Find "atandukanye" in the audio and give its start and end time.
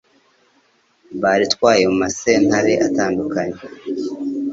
2.87-3.59